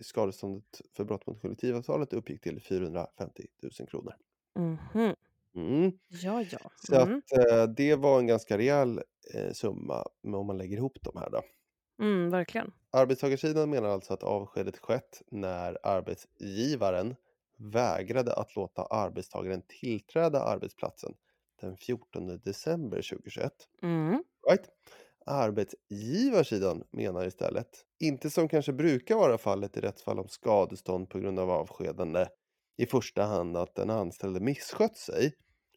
[0.02, 4.14] skadeståndet för brott mot kollektivavtalet uppgick till 450 000 kronor.
[4.58, 5.14] Mhm.
[5.68, 5.92] Mm.
[6.08, 6.58] Ja, ja.
[6.76, 7.22] Så Mm.
[7.32, 9.00] att eh, det var en ganska rejäl
[9.34, 11.42] eh, summa om man lägger ihop de här då.
[12.02, 12.72] Mm, verkligen.
[12.92, 17.16] Arbetstagarsidan menar alltså att avskedet skett när arbetsgivaren
[17.58, 21.14] vägrade att låta arbetstagaren tillträda arbetsplatsen
[21.60, 23.52] den 14 december 2021.
[23.82, 24.24] Mm.
[24.50, 24.68] Right?
[25.26, 27.68] Arbetsgivarsidan menar istället,
[28.00, 32.26] inte som kanske brukar vara fallet i rättsfall om skadestånd på grund av avskedande,
[32.76, 35.32] i första hand att den anställde misskött sig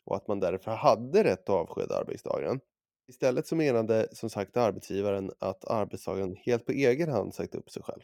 [0.05, 2.59] och att man därför hade rätt att avskeda arbetstagaren.
[3.07, 7.83] Istället så menade som sagt arbetsgivaren att arbetstagaren helt på egen hand sagt upp sig
[7.83, 8.01] själv.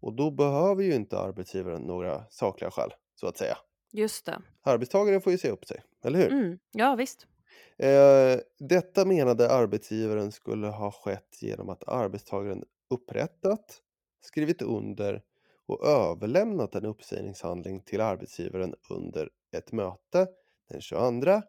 [0.00, 3.56] Och då behöver ju inte arbetsgivaren några sakliga skäl, så att säga.
[3.92, 4.42] Just det.
[4.62, 6.32] Arbetstagaren får ju säga upp sig, eller hur?
[6.32, 6.58] Mm.
[6.72, 7.26] Ja, visst.
[7.78, 13.80] Eh, detta menade arbetsgivaren skulle ha skett genom att arbetstagaren upprättat,
[14.20, 15.22] skrivit under
[15.66, 20.26] och överlämnat en uppsägningshandling till arbetsgivaren under ett möte
[20.68, 21.42] den 22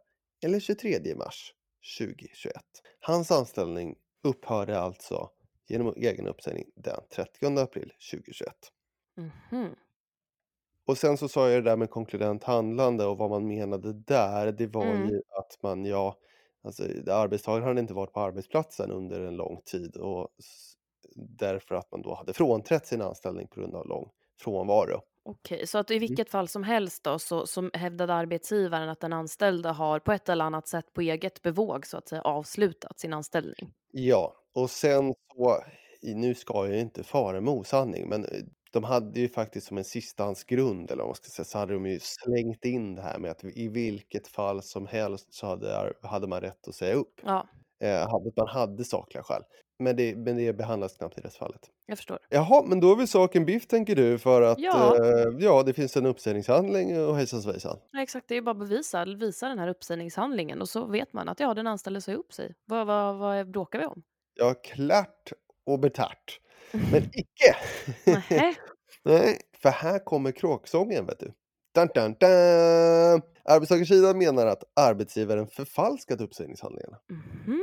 [0.43, 1.53] eller 23 mars
[1.99, 2.53] 2021.
[2.99, 5.29] Hans anställning upphörde alltså
[5.69, 8.53] genom egen uppsägning den 30 april 2021.
[9.17, 9.75] Mhm.
[10.87, 14.51] Och sen så sa jag det där med konkludent handlande och vad man menade där,
[14.51, 15.07] det var Mm.
[15.07, 16.17] ju att man, ja,
[16.63, 20.29] alltså arbetstagaren hade inte varit på arbetsplatsen under en lång tid och
[21.15, 25.01] därför att man då hade frånträtt sin anställning på grund av lång frånvaro.
[25.27, 25.99] Okej, så att i Mm.
[25.99, 30.29] vilket fall som helst då så, så hävdade arbetsgivaren att den anställda har på ett
[30.29, 33.73] eller annat sätt på eget bevåg så att säga avslutat sin anställning.
[33.91, 35.63] Ja, och sen så,
[36.01, 38.29] nu ska jag ju inte fara med osanning, men eh,
[38.71, 41.85] de hade ju faktiskt som en sistahandsgrund, eller vad man ska säga, så hade de
[41.85, 46.27] ju slängt in det här med att i vilket fall som helst så hade, hade
[46.27, 47.21] man rätt att säga upp.
[47.21, 47.47] Ja,
[47.83, 49.43] Eh, hade, man hade sakliga skäl.
[49.79, 51.61] Men det, men det behandlas knappt i rättsfallet.
[51.85, 52.19] jag förstår.
[52.29, 54.95] Jaha, men då är väl saken biff tänker du för att Ja.
[55.05, 57.77] eh, ja, det finns en uppsägningshandling och hejsan svejsan.
[57.91, 61.13] Ja, exakt, det är ju bara att bevisa, visa den här uppsägningshandlingen och så vet
[61.13, 62.55] man att ja, den anställde sa upp sig.
[62.65, 64.03] Vad, vad, vad bråkar vi om?
[64.35, 65.31] Ja, klart
[65.65, 66.39] och betärt.
[66.71, 67.55] Men icke!
[69.03, 71.31] Nej, för här kommer kråksången vet du.
[71.75, 73.21] Dun, dun, dun.
[73.47, 76.97] Arbetstagarsidan menar att arbetsgivaren förfalskat uppsägningshandlingarna.
[77.09, 77.61] Mhm.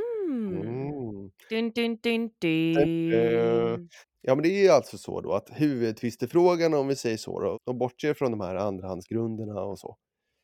[1.23, 1.71] Mm.
[1.71, 2.29] Dun, dun, dun,
[2.81, 3.89] Eh, dun.
[4.21, 7.75] Ja, men det är alltså så då att huvudtvistefrågan, om vi säger så då, och
[7.75, 9.97] bortser från de här andrahandsgrunderna och så,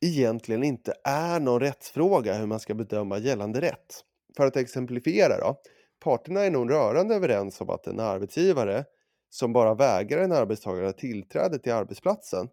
[0.06, 4.04] egentligen inte är någon rättsfråga hur man ska bedöma gällande rätt.
[4.36, 5.56] För att exemplifiera då,
[6.04, 8.84] parterna är nog rörande överens om att en arbetsgivare
[9.30, 12.48] som bara vägrar en arbetstagare tillträde till arbetsplatsen,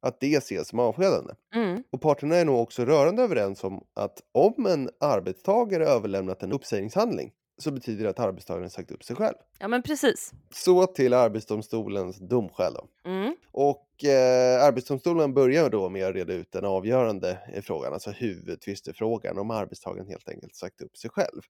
[0.00, 1.34] att det ses som avskedande.
[1.54, 1.82] Mm.
[1.92, 7.32] Och parterna är nog också rörande överens om att om en arbetstagare överlämnat en uppsägningshandling
[7.62, 9.34] så betyder det att arbetstagaren sagt upp sig själv.
[9.58, 10.32] Ja, men precis.
[10.54, 13.10] Så till Arbetsdomstolens domskäl då.
[13.10, 13.34] Mm.
[13.52, 19.38] Och eh, Arbetsdomstolen börjar då med att reda ut den avgörande eh, frågan, alltså huvudtvistefrågan
[19.38, 21.42] om arbetstagaren helt enkelt sagt upp sig själv.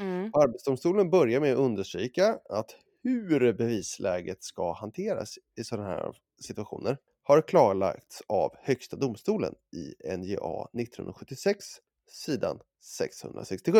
[0.00, 0.30] Mm.
[0.34, 7.42] Arbetsdomstolen börjar med att understryka att hur bevisläget ska hanteras i sådana här situationer har
[7.42, 11.66] klarlagts av Högsta domstolen i NJA 1976,
[12.10, 13.78] sidan 667.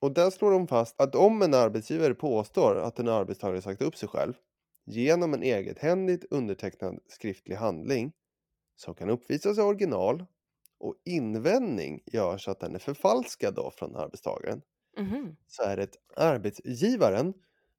[0.00, 3.96] Och där slår de fast att om en arbetsgivare påstår att en arbetstagare sagt upp
[3.96, 4.34] sig själv
[4.86, 8.12] genom en egenhändigt undertecknad skriftlig handling
[8.76, 10.24] som kan uppvisas i original
[10.80, 14.62] och invändning görs att den är förfalskad då från arbetstagaren
[14.98, 15.36] Mhm.
[15.48, 17.34] så är det arbetsgivaren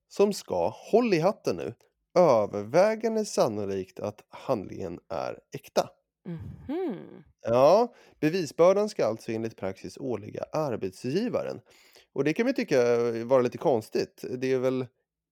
[0.07, 1.73] som ska, håll i hatten nu,
[2.19, 5.89] övervägande sannolikt att handlingen är äkta.
[6.25, 7.23] Mhm.
[7.41, 11.61] Ja, bevisbördan ska alltså enligt praxis åligga arbetsgivaren.
[12.13, 12.95] Och det kan vi tycka
[13.25, 14.25] vara lite konstigt.
[14.39, 14.85] Det är väl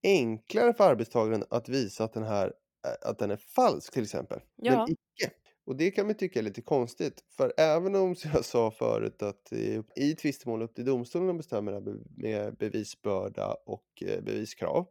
[0.04, 2.54] enklare för arbetstagaren att visa att den här
[3.02, 4.40] att den är falsk till exempel.
[4.56, 4.78] Ja.
[4.78, 5.32] Men icke.
[5.66, 7.24] Och det kan vi tycka är lite konstigt.
[7.38, 11.72] För även om, som jag sa förut, att i, i tvistemål upp till domstolen bestämmer
[11.72, 14.88] det med bevisbörda och eh, beviskrav.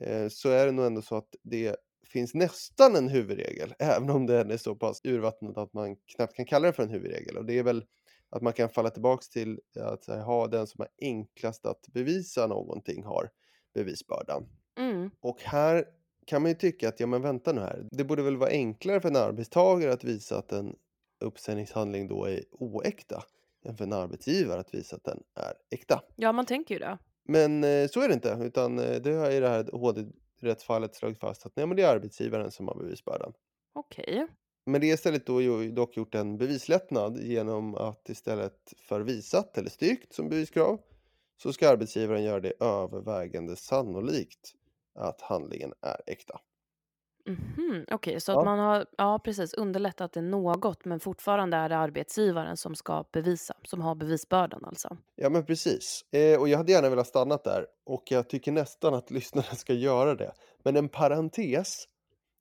[0.00, 4.26] Eh, så är det nog ändå så att det finns nästan en huvudregel, även om
[4.26, 7.36] den är så pass urvattnad att man knappt kan kalla det för en huvudregel.
[7.36, 7.84] Och det är väl
[8.30, 13.04] att man kan falla tillbaks till att ha den som är enklast att bevisa någonting
[13.04, 13.30] har
[13.74, 14.46] bevisbördan.
[14.78, 15.10] Mm.
[15.20, 15.84] Och här
[16.26, 19.00] kan man ju tycka att, ja men vänta nu här, det borde väl vara enklare
[19.00, 20.76] för en arbetstagare att visa att en
[21.20, 23.22] uppsägningshandling då är oäkta
[23.64, 26.02] än för en arbetsgivare att visa att den är äkta.
[26.16, 26.98] Ja, man tänker ju det.
[27.24, 31.18] Men eh, så är det inte, utan eh, det har i det här HD-rättsfallet slagit
[31.18, 33.32] fast att nej, men det är arbetsgivaren som har bevisbördan.
[33.72, 34.26] Okej.
[34.66, 39.58] Men det är istället då ju dock gjort en bevislättnad genom att istället för visat
[39.58, 40.80] eller styrkt som beviskrav
[41.42, 44.54] så ska arbetsgivaren göra det övervägande sannolikt
[44.94, 46.40] att handlingen är äkta.
[47.26, 47.84] Mhm.
[47.90, 48.38] Okej, så Ja.
[48.38, 53.04] att man har ja, precis, underlättat det något men fortfarande är det arbetsgivaren som ska
[53.12, 54.96] bevisa, som har bevisbördan alltså.
[55.16, 56.04] Ja men precis.
[56.12, 59.72] Eh, och jag hade gärna velat stanna där och jag tycker nästan att lyssnarna ska
[59.72, 60.32] göra det.
[60.62, 61.84] Men en parentes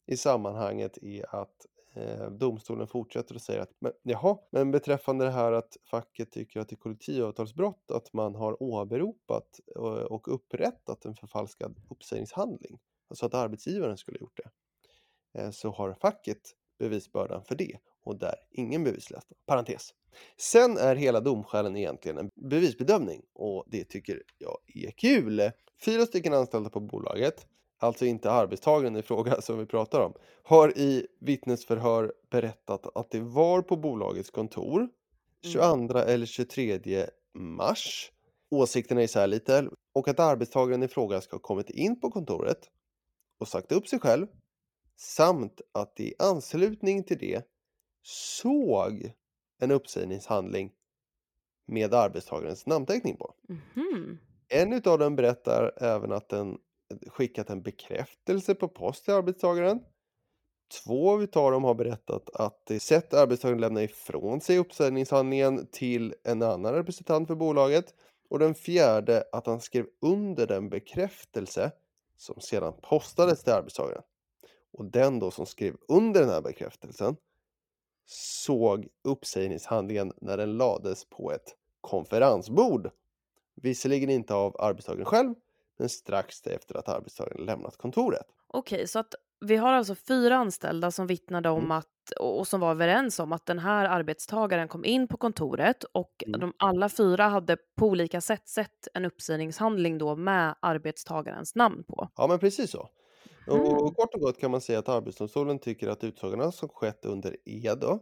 [0.08, 5.32] i sammanhanget är att Eh, domstolen fortsätter och säger att men, jaha, men beträffande det
[5.32, 11.06] här att facket tycker att det är kollektivavtalsbrott att man har åberopat eh, och, upprättat
[11.06, 14.49] en förfalskad uppsägningshandling, alltså att arbetsgivaren skulle ha gjort det,
[15.41, 19.38] eh, så har facket bevisbördan för det och där ingen bevislättnad.
[19.45, 19.93] Parentes.
[20.38, 25.52] Sen är hela domskälen egentligen en bevisbedömning och det tycker jag är kul.
[25.86, 27.47] Fyra stycken anställda på bolaget,
[27.80, 30.13] alltså inte arbetstagaren i fråga som vi pratar om,
[30.44, 34.89] har i vittnesförhör berättat att det var på bolagets kontor
[35.44, 36.80] 22 eller 23
[37.34, 38.12] mars.
[38.52, 42.70] Åsikterna är isär lite och att arbetstagaren i fråga ska ha kommit in på kontoret
[43.39, 44.28] och sagt upp sig själv
[44.96, 47.48] samt att i anslutning till det
[48.04, 49.12] såg
[49.60, 50.72] en uppsägningshandling
[51.68, 53.34] med arbetstagarens namnteckning på.
[53.48, 54.18] Mhm.
[54.48, 56.58] En utav dem berättar även att den
[57.08, 59.80] skickat en bekräftelse på post till arbetstagaren.
[60.84, 66.43] Två utav dem har berättat att de sett arbetstagaren lämna ifrån sig uppsägningshandlingen till en
[66.43, 67.93] annan representant för bolaget.
[68.30, 71.71] Och den fjärde att han skrev under den bekräftelse
[72.17, 74.04] som sedan postades till arbetstagaren.
[74.71, 77.15] Och den då som skrev under den här bekräftelsen
[78.06, 82.91] såg uppsägningshandlingen när den lades på ett konferensbord.
[83.56, 85.36] Visserligen inte av arbetstagaren själv,
[85.80, 88.26] men strax efter att arbetstagaren lämnat kontoret.
[88.48, 89.15] Okej, så att
[89.46, 91.72] vi har alltså fyra anställda som vittnade om Mm.
[91.72, 91.86] att
[92.20, 96.39] och som var överens om att den här arbetstagaren kom in på kontoret och Mm.
[96.39, 102.10] de alla fyra hade på olika sätt sett en uppsägningshandling då med arbetstagarens namn på.
[102.15, 102.89] Ja, men precis så.
[103.48, 103.62] Mhm.
[103.62, 107.38] Och kort och gott kan man säga att Arbetsdomstolen tycker att utsagorna som skett under
[107.46, 108.00] ed då,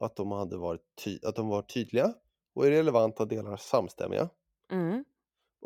[0.00, 2.12] att de hade varit att de var tydliga
[2.54, 4.28] och i relevanta delar samstämmiga.
[4.72, 5.04] Mm.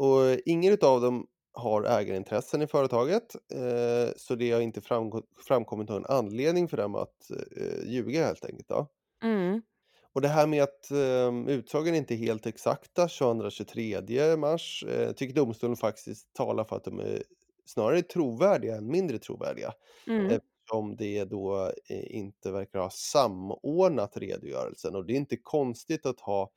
[0.00, 5.88] Och ingen av dem har ägarintressen i företaget, eh, så det har inte framgå framkommit
[5.88, 8.86] någon anledning för dem att, eh, ljuga helt enkelt då.
[9.22, 9.62] Mm.
[10.12, 15.34] Och det här med att, eh, uttagen inte är helt exakta 22-23 mars, eh, tycker
[15.34, 17.22] domstolen faktiskt talar för att de är
[17.64, 19.72] snarare trovärdiga än mindre trovärdiga.
[20.06, 20.26] Mm.
[20.26, 26.20] Eftersom det då, eh, inte verkar ha samordnat redogörelsen och det är inte konstigt att
[26.20, 26.50] ha,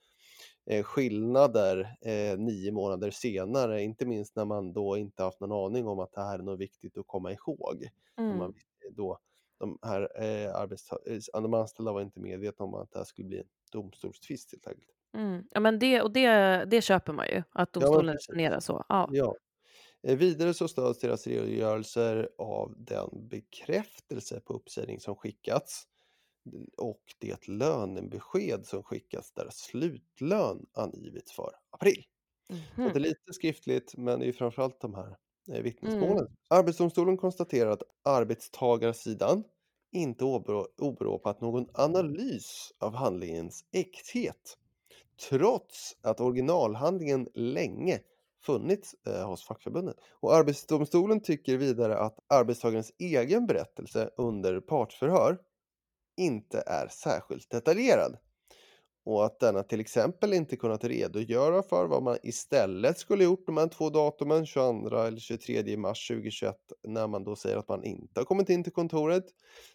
[0.84, 6.00] skillnader, eh, 9 månader senare, inte minst när man då inte haft någon aning om
[6.00, 7.88] att det här är något viktigt att komma ihåg.
[8.30, 8.94] Om man Mm.
[8.96, 9.20] då
[9.60, 13.28] de här, eh, arbetsta eh, de anställda var inte medvetna om att det här skulle
[13.28, 14.90] bli en domstolstvist helt enkelt.
[15.18, 15.44] Mm.
[15.52, 16.28] Ja, men det och det
[16.66, 18.86] det köper man ju, att Ja, domstolen resonerar så.
[18.90, 19.10] Ja.
[19.10, 19.40] Ja.
[20.04, 25.84] Eh, vidare så stöds deras redogörelser av den bekräftelse på uppsägning som skickats
[26.78, 32.04] och det lönebesked som skickats där slutlön angivits för april.
[32.84, 32.94] Så Mhm.
[32.94, 35.18] det är lite skriftligt, men det är ju framför allt de här,
[35.54, 36.18] eh, Mm.
[36.18, 36.28] vittnesmålen.
[36.50, 39.44] Arbetsdomstolen konstaterar att arbetstagarsidan
[39.92, 40.26] inte
[40.80, 44.58] åberopat någon analys av handlingens äkthet,
[45.30, 48.00] trots att originalhandlingen länge
[48.46, 49.96] funnits, eh, hos fackförbundet.
[50.12, 55.38] Och Arbetsdomstolen tycker vidare att arbetstagarens egen berättelse under partsförhör
[56.18, 58.18] inte är särskilt detaljerad
[59.06, 63.58] och att denna till exempel inte kunnat redogöra för vad man istället skulle gjort de
[63.58, 66.56] här 2 datumen, 22 eller 23 mars 2021,
[66.88, 69.26] när man då säger att man inte har kommit in till kontoret,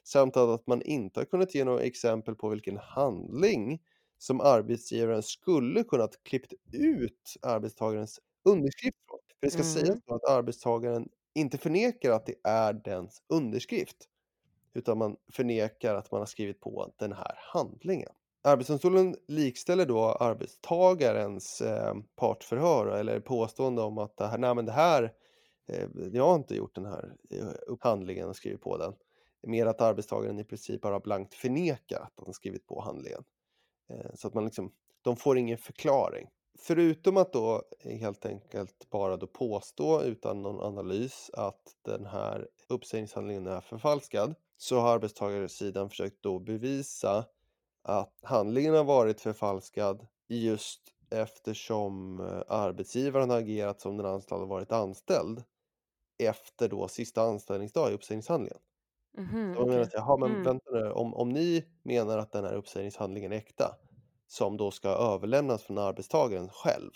[0.05, 3.81] samt att man inte har kunnat ge några exempel på vilken handling
[4.19, 9.19] som arbetsgivaren skulle kunnat klippt ut arbetstagarens underskrift från.
[9.41, 10.01] För det ska sägas Mm.
[10.07, 13.97] då att arbetstagaren inte förnekar att det är dens underskrift,
[14.79, 18.11] utan man förnekar att man har skrivit på den här handlingen.
[18.43, 21.95] Arbetsdomstolen likställer då arbetstagarens, eh,
[22.99, 25.13] eller påstående om att det här nej men det här,
[25.69, 28.95] eh, jag har inte gjort den här, eh, upphandlingen och skrivit på den.
[29.43, 33.25] Mer att arbetstagaren i princip bara blankt förnekar att han skrivit på handlingen.
[33.91, 36.29] Eh, så att man liksom, de får ingen förklaring.
[36.59, 43.47] Förutom att då helt enkelt bara då påstå utan någon analys att den här uppsägningshandlingen
[43.47, 47.25] är förfalskad, så har arbetstagarsidan försökt då bevisa
[47.83, 54.73] att handlingen har varit förfalskad just eftersom eh, arbetsgivaren har agerat som den anställde varit
[54.73, 55.43] anställd
[56.19, 58.59] efter då sista anställningsdag i uppsägningshandlingen.
[59.19, 60.43] Mhm, Så man menar att, jaha men Mm.
[60.43, 63.77] vänta nu, om om ni menar att den här uppsägningshandlingen är äkta,
[64.29, 66.93] som då ska överlämnas från arbetstagaren själv,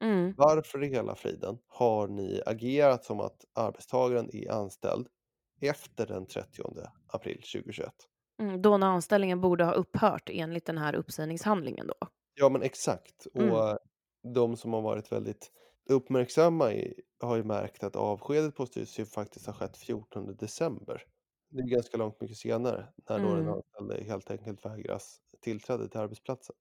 [0.00, 0.34] Mm.
[0.36, 5.08] varför i hela friden har ni agerat som att arbetstagaren är anställd
[5.60, 6.62] efter den 30
[7.08, 7.94] april 2021?
[8.40, 12.08] Mm, då när anställningen borde ha upphört enligt den här uppsägningshandlingen då?
[12.34, 13.56] Ja men exakt Mm.
[13.56, 13.78] och
[14.34, 15.52] de som har varit väldigt
[15.90, 21.02] uppmärksamma i har ju märkt att avskedet på Styrelsen faktiskt har skett 14 december.
[21.50, 23.48] Det är ganska långt mycket senare när då den Mm.
[23.48, 26.56] anställde helt enkelt vägras tillträde till arbetsplatsen.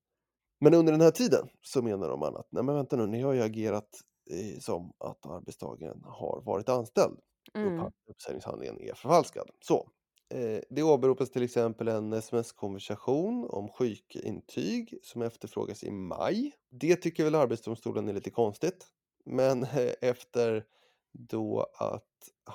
[0.60, 3.34] Men under den här tiden så menar de att nej men vänta nu, ni har
[3.34, 3.90] ju agerat,
[4.32, 7.20] eh, som att arbetstagaren har varit anställd.
[7.54, 7.92] Mm.
[8.10, 9.50] Uppsägningshandlingen är förfalskad.
[9.60, 9.90] Så,
[10.34, 16.52] eh, det åberopas till exempel en sms-konversation om sjukintyg som efterfrågas i maj.
[16.72, 18.88] Det tycker väl Arbetsdomstolen är lite konstigt,
[19.26, 19.64] men
[20.02, 20.66] efter
[21.12, 22.06] då att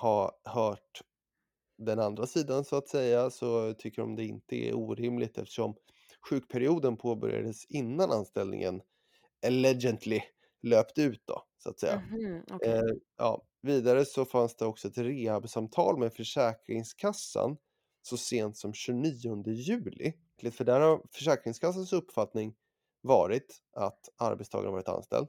[0.00, 1.00] ha hört
[1.78, 5.74] den andra sidan så att säga, så tycker de det inte är orimligt eftersom
[6.28, 8.80] sjukperioden påbörjades innan anställningen
[9.46, 10.20] allegedly
[10.62, 12.00] löpte ut då, så att säga.
[12.00, 12.72] Mhm, okej.
[12.72, 12.82] Eh,
[13.18, 17.56] ja, vidare så fanns det också ett rehabsamtal med Försäkringskassan
[18.02, 20.12] så sent som 29 juli.
[20.52, 22.54] För där har Försäkringskassans uppfattning
[23.02, 25.28] varit att arbetstagaren varit anställd.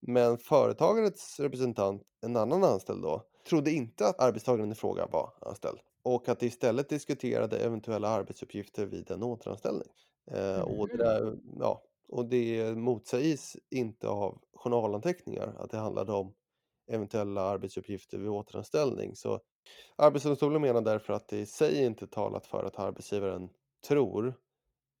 [0.00, 5.78] Men företagets representant, en annan anställd då, trodde inte att arbetstagaren i fråga var anställd
[6.02, 9.88] och att istället diskuterade eventuella arbetsuppgifter vid en återanställning.
[10.30, 10.98] Eh, och det Mhm.
[10.98, 16.34] där, ja, och det motsägs inte av journalanteckningar att det handlade om
[16.92, 19.16] eventuella arbetsuppgifter vid återanställning.
[19.16, 19.40] Så
[19.96, 23.50] Arbetsdomstolen menar därför att det i sig inte talat för att arbetsgivaren
[23.88, 24.34] tror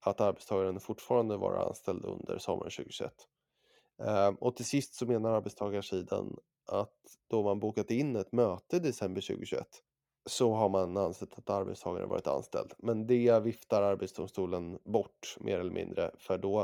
[0.06, 3.14] att arbetstagaren fortfarande var anställd under sommaren 2021.
[4.02, 6.36] Eh, och till sist så menar arbetstagarsidan
[6.72, 6.96] att
[7.30, 9.66] då man bokat in ett möte i december 2021
[10.30, 12.72] så har man ansett att arbetstagaren varit anställd.
[12.78, 16.60] Men det viftar Arbetsdomstolen bort mer eller mindre för då,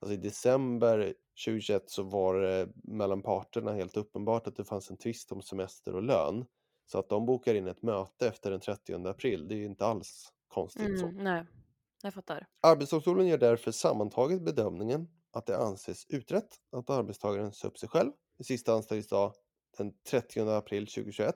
[0.00, 4.96] alltså i december 2021 så var det mellan parterna helt uppenbart att det fanns en
[4.96, 6.44] tvist om semester och lön.
[6.86, 9.86] Så att de bokar in ett möte efter den 30 april, det är ju inte
[9.86, 11.06] alls konstigt så.
[11.06, 11.44] Mm, nej,
[12.02, 12.46] jag fattar.
[12.60, 18.12] Arbetsdomstolen gör därför sammantaget bedömningen att det anses utrett att arbetstagaren sa upp sig själv
[18.38, 19.32] i sista anställningsdag
[19.76, 21.34] den 30 april 2021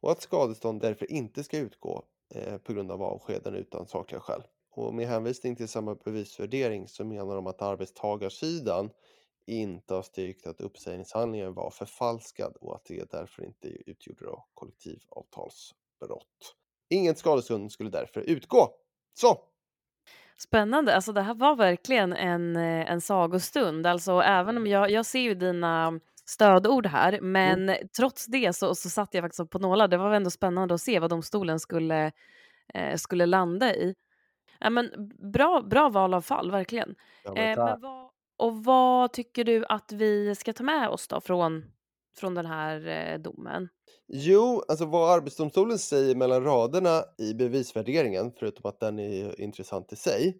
[0.00, 4.42] och att skadestånd därför inte ska utgå eh, på grund av avskeden utan sakliga skäl.
[4.70, 8.90] Och med hänvisning till samma bevisvärdering så menar de att arbetstagarsidan
[9.46, 16.54] inte har styrkt att uppsägningshandlingen var förfalskad och att det därför inte utgjorde då kollektivavtalsbrott.
[16.90, 18.70] Inget skadestånd skulle därför utgå.
[19.14, 19.40] Så!
[20.36, 23.86] Spännande, alltså det här var verkligen en, eh, en sagostund.
[23.86, 27.88] Alltså även om jag, jag ser ju dina stödord här, men mm.
[27.96, 29.88] trots det så, så satt jag faktiskt på nålar.
[29.88, 32.12] Det var ändå spännande att se vad domstolen skulle,
[32.74, 33.94] eh, skulle landa i.
[34.60, 34.90] Ja, men
[35.32, 36.94] bra, bra val av fall, verkligen.
[37.24, 41.08] Ja, men eh, men vad, och vad tycker du att vi ska ta med oss
[41.08, 41.64] då från,
[42.16, 43.68] från den här eh, domen?
[44.08, 49.96] Jo, alltså vad Arbetsdomstolen säger mellan raderna i bevisvärderingen, förutom att den är intressant i
[49.96, 50.36] sig,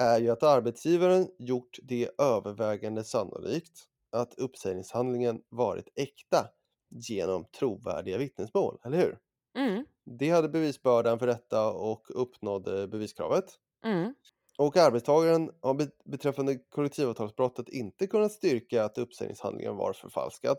[0.00, 6.48] är ju att arbetsgivaren gjort det övervägande sannolikt att uppsägningshandlingen varit äkta
[6.90, 9.18] genom trovärdiga vittnesmål, eller hur?
[9.58, 9.84] Mm.
[10.18, 13.44] Det hade bevisbördan för detta och uppnådde beviskravet.
[13.84, 14.14] Mm.
[14.58, 20.58] Och arbetstagaren har beträffande kollektivavtalsbrottet inte kunnat styrka att uppsägningshandlingen var förfalskad.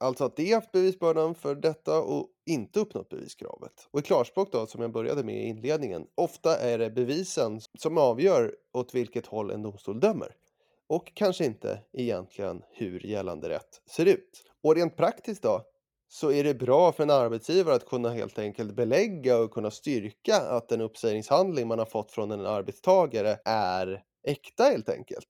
[0.00, 3.88] Alltså att de haft bevisbördan för detta och inte uppnått beviskravet.
[3.90, 7.98] Och i klarspråk då, som jag började med i inledningen, ofta är det bevisen som
[7.98, 10.36] avgör åt vilket håll en domstol dömer.
[10.94, 14.42] Och kanske inte egentligen hur gällande rätt ser ut.
[14.62, 15.62] Och rent praktiskt då,
[16.08, 20.36] så är det bra för en arbetsgivare att kunna helt enkelt belägga och kunna styrka
[20.36, 25.26] att den uppsägningshandling man har fått från en arbetstagare är äkta helt enkelt.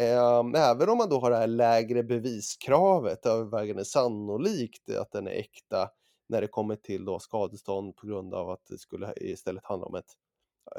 [0.00, 5.32] Ehm, även om man då har det här lägre beviskravet, övervägande sannolikt att den är
[5.32, 5.90] äkta
[6.28, 9.94] när det kommer till då skadestånd på grund av att det skulle istället handla om
[9.94, 10.12] ett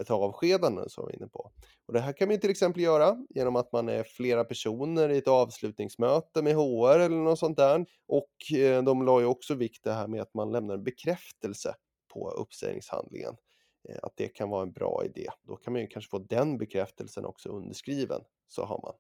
[0.02, 1.52] ett avskedande som vi var inne på.
[1.88, 5.18] Och det här kan man till exempel göra genom att man är flera personer i
[5.18, 7.86] ett avslutningsmöte med HR eller något sånt där.
[8.08, 11.76] Och eh, de la ju också vikt det här med att man lämnar en bekräftelse
[12.14, 13.36] på uppsägningshandlingen.
[13.90, 15.28] Eh, att det kan vara en bra idé.
[15.44, 18.22] Då kan man ju kanske få den bekräftelsen också underskriven.
[18.48, 18.94] Så har man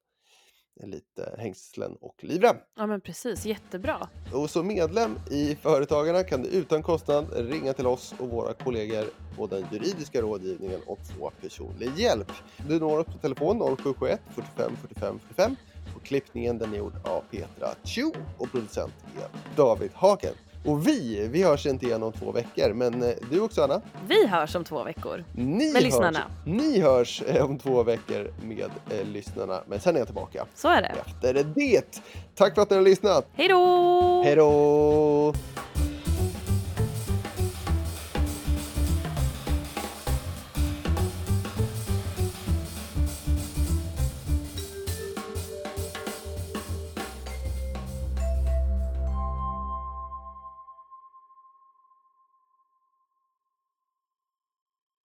[0.87, 2.55] lite hängslen och livrem.
[2.75, 4.09] Ja men precis, jättebra.
[4.33, 9.05] Och som medlem i Företagarna kan du utan kostnad ringa till oss och våra kollegor
[9.37, 12.31] på den juridiska rådgivningen och få personlig hjälp.
[12.67, 15.55] Du når oss på telefon 0771 45 45 45
[15.95, 20.33] och klippningen den är gjord av Petra Chu och producent är David Hagen.
[20.65, 22.73] Och vi, vi hörs inte igen om två veckor.
[22.73, 23.81] Men eh, du också Anna?
[24.07, 25.23] Vi hörs om två veckor.
[25.33, 26.19] Ni med hörs, lyssnarna.
[26.45, 29.61] Ni hörs eh, om två veckor med eh, lyssnarna.
[29.67, 30.45] Men sen är jag tillbaka.
[30.55, 30.95] Så är det.
[31.05, 32.01] Efter det.
[32.35, 33.27] Tack för att ni har lyssnat.
[33.33, 34.21] Hej då!
[34.23, 35.33] Hej då!